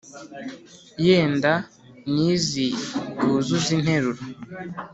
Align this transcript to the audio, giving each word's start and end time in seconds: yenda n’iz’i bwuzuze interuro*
yenda 1.05 1.53
n’iz’i 2.13 2.69
bwuzuze 3.17 3.69
interuro* 3.77 4.19